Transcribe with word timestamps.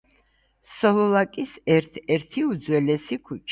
სოლოლაკის 0.77 1.53
ერთ-ერთი 1.75 2.47
უძველესი 2.49 3.23
ქუჩა. 3.31 3.47